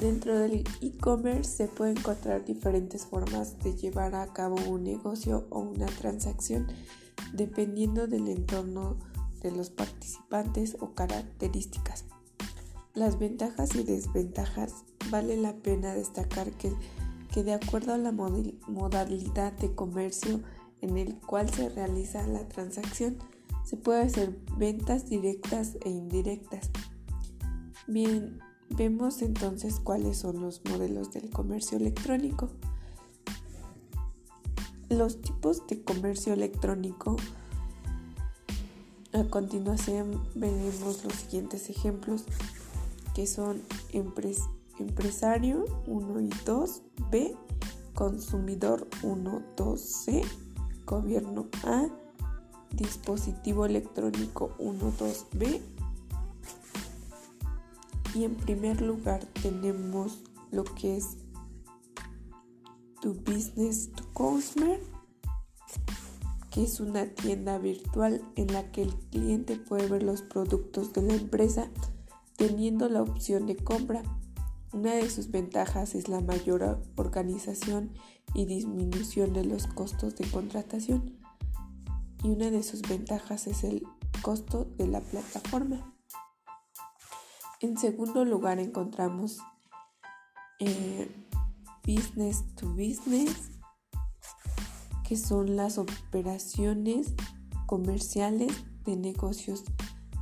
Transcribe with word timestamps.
Dentro 0.00 0.38
del 0.38 0.64
e-commerce 0.80 1.56
se 1.56 1.66
pueden 1.66 1.98
encontrar 1.98 2.44
diferentes 2.44 3.04
formas 3.04 3.58
de 3.58 3.74
llevar 3.74 4.14
a 4.14 4.32
cabo 4.32 4.56
un 4.68 4.84
negocio 4.84 5.48
o 5.50 5.58
una 5.58 5.86
transacción 5.86 6.68
dependiendo 7.32 8.06
del 8.06 8.28
entorno 8.28 8.96
de 9.42 9.50
los 9.50 9.70
participantes 9.70 10.76
o 10.78 10.94
características. 10.94 12.04
Las 12.94 13.18
ventajas 13.18 13.74
y 13.74 13.82
desventajas 13.82 14.84
vale 15.10 15.36
la 15.36 15.54
pena 15.56 15.94
destacar 15.94 16.52
que, 16.52 16.72
que 17.32 17.42
de 17.42 17.54
acuerdo 17.54 17.92
a 17.92 17.98
la 17.98 18.12
modalidad 18.12 19.52
de 19.54 19.74
comercio 19.74 20.40
en 20.80 20.96
el 20.96 21.18
cual 21.18 21.50
se 21.50 21.70
realiza 21.70 22.24
la 22.28 22.46
transacción, 22.46 23.18
se 23.64 23.76
puede 23.76 24.02
hacer 24.02 24.38
ventas 24.56 25.08
directas 25.08 25.76
e 25.84 25.90
indirectas. 25.90 26.70
Bien, 27.88 28.38
vemos 28.70 29.22
entonces 29.22 29.80
cuáles 29.80 30.18
son 30.18 30.40
los 30.40 30.62
modelos 30.64 31.12
del 31.12 31.30
comercio 31.30 31.78
electrónico. 31.78 32.50
Los 34.88 35.20
tipos 35.20 35.66
de 35.66 35.82
comercio 35.82 36.32
electrónico. 36.32 37.16
A 39.12 39.24
continuación 39.24 40.22
veremos 40.34 41.04
los 41.04 41.14
siguientes 41.14 41.70
ejemplos 41.70 42.24
que 43.14 43.26
son 43.26 43.62
empresario 44.78 45.64
1 45.86 46.20
y 46.20 46.30
2, 46.44 46.82
B, 47.10 47.36
consumidor 47.94 48.86
1, 49.02 49.42
2, 49.56 49.80
C, 49.80 50.22
gobierno 50.86 51.46
A, 51.64 51.88
dispositivo 52.72 53.66
electrónico 53.66 54.54
1, 54.58 54.92
2, 54.98 55.26
B. 55.32 55.60
Y 58.18 58.24
en 58.24 58.34
primer 58.34 58.80
lugar 58.80 59.24
tenemos 59.42 60.24
lo 60.50 60.64
que 60.64 60.96
es 60.96 61.18
tu 63.00 63.14
business 63.14 63.92
to 63.92 64.02
customer, 64.12 64.80
que 66.50 66.64
es 66.64 66.80
una 66.80 67.06
tienda 67.06 67.58
virtual 67.58 68.20
en 68.34 68.52
la 68.52 68.72
que 68.72 68.82
el 68.82 68.94
cliente 69.10 69.54
puede 69.54 69.86
ver 69.86 70.02
los 70.02 70.22
productos 70.22 70.92
de 70.94 71.02
la 71.02 71.14
empresa 71.14 71.70
teniendo 72.34 72.88
la 72.88 73.02
opción 73.02 73.46
de 73.46 73.54
compra. 73.54 74.02
Una 74.72 74.94
de 74.94 75.08
sus 75.10 75.30
ventajas 75.30 75.94
es 75.94 76.08
la 76.08 76.20
mayor 76.20 76.82
organización 76.96 77.92
y 78.34 78.46
disminución 78.46 79.32
de 79.32 79.44
los 79.44 79.68
costos 79.68 80.16
de 80.16 80.28
contratación. 80.28 81.20
Y 82.24 82.30
una 82.30 82.50
de 82.50 82.64
sus 82.64 82.82
ventajas 82.82 83.46
es 83.46 83.62
el 83.62 83.84
costo 84.22 84.64
de 84.76 84.88
la 84.88 85.02
plataforma. 85.02 85.94
En 87.60 87.76
segundo 87.76 88.24
lugar 88.24 88.60
encontramos 88.60 89.38
eh, 90.60 91.10
business 91.84 92.44
to 92.54 92.68
business, 92.68 93.50
que 95.02 95.16
son 95.16 95.56
las 95.56 95.76
operaciones 95.76 97.14
comerciales 97.66 98.52
de 98.84 98.94
negocios 98.94 99.64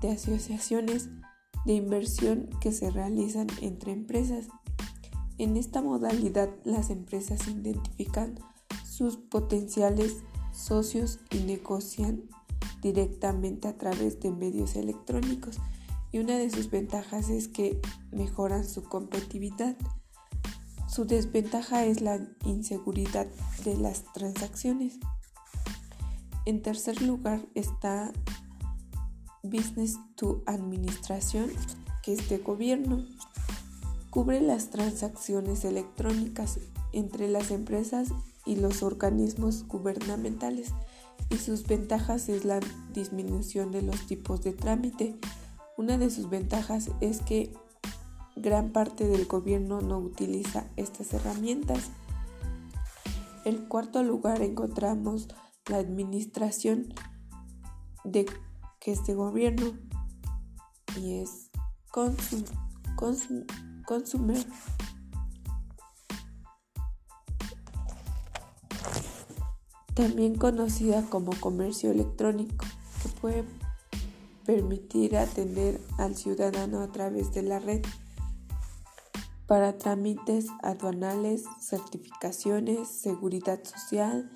de 0.00 0.12
asociaciones 0.12 1.10
de 1.66 1.74
inversión 1.74 2.48
que 2.58 2.72
se 2.72 2.90
realizan 2.90 3.48
entre 3.60 3.92
empresas. 3.92 4.46
En 5.36 5.58
esta 5.58 5.82
modalidad 5.82 6.48
las 6.64 6.88
empresas 6.88 7.46
identifican 7.48 8.38
sus 8.86 9.18
potenciales 9.18 10.22
socios 10.52 11.20
y 11.30 11.40
negocian 11.40 12.22
directamente 12.80 13.68
a 13.68 13.76
través 13.76 14.20
de 14.20 14.30
medios 14.30 14.74
electrónicos 14.74 15.58
y 16.16 16.18
una 16.18 16.38
de 16.38 16.48
sus 16.48 16.70
ventajas 16.70 17.28
es 17.28 17.46
que 17.46 17.78
mejoran 18.10 18.66
su 18.66 18.84
competitividad. 18.84 19.76
Su 20.88 21.04
desventaja 21.04 21.84
es 21.84 22.00
la 22.00 22.26
inseguridad 22.46 23.26
de 23.66 23.76
las 23.76 24.02
transacciones. 24.14 24.98
En 26.46 26.62
tercer 26.62 27.02
lugar 27.02 27.46
está 27.54 28.14
Business 29.42 29.98
to 30.14 30.42
Administración, 30.46 31.50
que 32.02 32.14
es 32.14 32.30
de 32.30 32.38
gobierno. 32.38 33.04
Cubre 34.08 34.40
las 34.40 34.70
transacciones 34.70 35.66
electrónicas 35.66 36.60
entre 36.94 37.28
las 37.28 37.50
empresas 37.50 38.08
y 38.46 38.56
los 38.56 38.82
organismos 38.82 39.68
gubernamentales 39.68 40.72
y 41.28 41.36
sus 41.36 41.66
ventajas 41.66 42.30
es 42.30 42.46
la 42.46 42.60
disminución 42.94 43.70
de 43.70 43.82
los 43.82 44.06
tipos 44.06 44.40
de 44.42 44.54
trámite. 44.54 45.16
Una 45.76 45.98
de 45.98 46.08
sus 46.08 46.30
ventajas 46.30 46.90
es 47.02 47.20
que 47.20 47.52
gran 48.34 48.70
parte 48.70 49.06
del 49.06 49.26
gobierno 49.26 49.82
no 49.82 49.98
utiliza 49.98 50.64
estas 50.76 51.12
herramientas. 51.12 51.90
En 53.44 53.66
cuarto 53.66 54.02
lugar 54.02 54.40
encontramos 54.40 55.28
la 55.66 55.76
administración 55.76 56.94
de 58.04 58.26
este 58.86 59.14
gobierno 59.14 59.72
y 60.96 61.16
es 61.16 61.50
consum, 61.90 62.44
consumer. 63.84 64.46
También 69.92 70.36
conocida 70.36 71.02
como 71.10 71.32
comercio 71.40 71.90
electrónico, 71.90 72.64
que 73.02 73.08
puede 73.20 73.44
permitir 74.46 75.16
atender 75.16 75.80
al 75.98 76.14
ciudadano 76.16 76.80
a 76.80 76.92
través 76.92 77.32
de 77.32 77.42
la 77.42 77.58
red 77.58 77.82
para 79.46 79.78
trámites 79.78 80.46
aduanales, 80.62 81.44
certificaciones, 81.60 82.88
seguridad 82.88 83.62
social, 83.64 84.30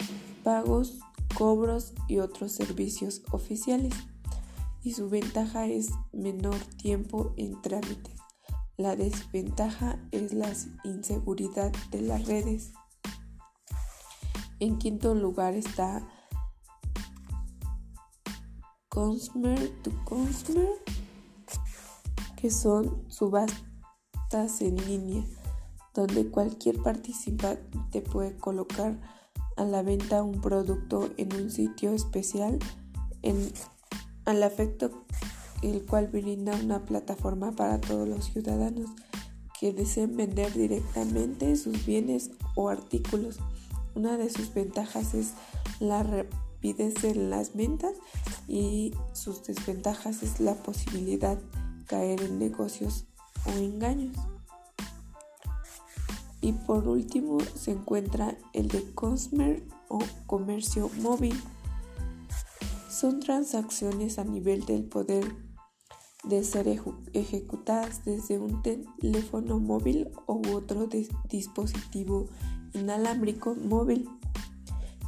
pagos, 0.45 1.01
cobros 1.35 1.95
y 2.09 2.19
otros 2.19 2.53
servicios 2.53 3.23
oficiales 3.33 3.95
y 4.83 4.93
su 4.93 5.11
ventaja 5.11 5.67
es 5.67 5.91
menor 6.13 6.57
tiempo 6.81 7.33
en 7.37 7.61
trámites. 7.61 8.17
La 8.77 8.97
desventaja 8.97 9.99
es 10.11 10.33
la 10.33 10.51
inseguridad 10.85 11.73
de 11.91 12.01
las 12.01 12.27
redes. 12.27 12.73
En 14.59 14.79
quinto 14.79 15.15
lugar 15.15 15.55
está 15.55 16.09
Consumer 18.91 19.57
to 19.83 19.93
Consumer, 20.05 20.69
que 22.37 22.51
son 22.51 23.05
subastas 23.09 24.61
en 24.63 24.85
línea, 24.85 25.25
donde 25.95 26.29
cualquier 26.29 26.83
participante 26.83 28.03
puede 28.03 28.37
colocar 28.37 29.01
a 29.57 29.63
la 29.63 29.83
venta 29.83 30.25
un 30.25 30.41
producto 30.41 31.09
en 31.19 31.33
un 31.35 31.53
sitio 31.53 31.93
especial 31.93 32.59
en 33.23 33.53
al 34.25 34.43
afecto 34.43 35.05
el 35.63 35.85
cual 35.87 36.09
brinda 36.09 36.57
una 36.57 36.85
plataforma 36.85 37.53
para 37.53 37.81
todos 37.81 38.09
los 38.09 38.25
ciudadanos 38.25 38.91
que 39.61 39.73
deseen 39.73 40.17
vender 40.17 40.53
directamente 40.53 41.55
sus 41.55 41.87
bienes 41.87 42.33
o 42.57 42.69
artículos. 42.69 43.39
Una 43.95 44.17
de 44.17 44.31
sus 44.31 44.53
ventajas 44.53 45.15
es 45.15 45.35
la 45.79 46.03
rapidez 46.03 47.05
en 47.05 47.31
las 47.31 47.55
ventas 47.55 47.93
y 48.51 48.93
sus 49.13 49.45
desventajas 49.45 50.25
es 50.25 50.41
la 50.41 50.55
posibilidad 50.55 51.37
de 51.37 51.85
caer 51.87 52.21
en 52.21 52.41
negocios 52.41 53.05
o 53.47 53.51
engaños. 53.53 54.17
Y 56.41 56.53
por 56.53 56.89
último 56.89 57.39
se 57.55 57.71
encuentra 57.71 58.37
el 58.53 58.67
de 58.67 58.93
consumer 58.93 59.63
o 59.89 60.01
comercio 60.27 60.91
móvil 61.01 61.41
son 63.01 63.21
transacciones 63.21 64.19
a 64.19 64.25
nivel 64.25 64.67
del 64.67 64.85
poder 64.85 65.25
de 66.25 66.45
ser 66.45 66.67
ejecutadas 67.15 68.05
desde 68.05 68.39
un 68.39 68.63
teléfono 68.63 69.59
móvil 69.59 70.11
u 70.27 70.55
otro 70.55 70.87
dispositivo 71.31 72.29
inalámbrico 72.75 73.55
móvil. 73.55 74.07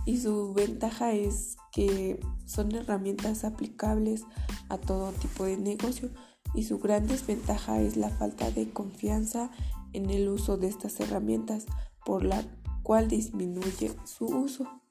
Y 0.06 0.16
su 0.16 0.54
ventaja 0.54 1.12
es 1.12 1.58
que 1.72 2.20
son 2.46 2.74
herramientas 2.74 3.44
aplicables 3.44 4.24
a 4.68 4.78
todo 4.78 5.10
tipo 5.12 5.44
de 5.44 5.56
negocio 5.56 6.10
y 6.54 6.64
su 6.64 6.78
gran 6.78 7.06
desventaja 7.06 7.80
es 7.80 7.96
la 7.96 8.10
falta 8.10 8.50
de 8.50 8.70
confianza 8.70 9.50
en 9.92 10.10
el 10.10 10.28
uso 10.28 10.56
de 10.56 10.68
estas 10.68 11.00
herramientas 11.00 11.66
por 12.04 12.24
la 12.24 12.44
cual 12.82 13.08
disminuye 13.08 13.92
su 14.04 14.26
uso. 14.26 14.81